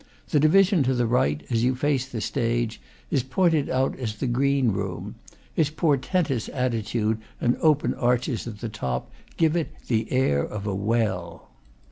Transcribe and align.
The 0.29 0.39
division 0.39 0.81
to 0.81 0.95
the 0.95 1.05
right, 1.05 1.45
as 1.51 1.63
you 1.63 1.75
face 1.75 2.07
the 2.07 2.21
stage, 2.21 2.81
is 3.11 3.21
pointed 3.21 3.69
out 3.69 3.95
as 3.99 4.15
the 4.15 4.25
green 4.25 4.69
room; 4.71 5.13
its 5.55 5.69
portentous 5.69 6.49
attitude 6.49 7.19
and 7.39 7.53
the 7.53 7.59
open 7.59 7.93
arches 7.93 8.47
at 8.47 8.61
the 8.61 8.69
top 8.69 9.11
give 9.37 9.55
it 9.55 9.69
the 9.89 10.11
air 10.11 10.41
of 10.43 10.65
a 10.65 10.73
well. 10.73 11.51